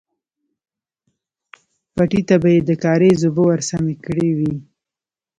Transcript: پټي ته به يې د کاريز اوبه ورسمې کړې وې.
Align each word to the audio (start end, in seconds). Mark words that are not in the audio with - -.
پټي 1.95 2.21
ته 2.27 2.35
به 2.41 2.49
يې 2.55 2.59
د 2.69 2.71
کاريز 2.83 3.19
اوبه 3.25 3.43
ورسمې 3.47 3.95
کړې 4.05 4.29
وې. 4.37 4.53